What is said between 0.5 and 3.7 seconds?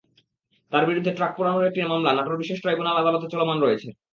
তাঁর বিরুদ্ধে ট্রাক পোড়ানোর একটি মামলা নাটোর বিশেষ ট্রাইব্যুনাল আদালতে চলমান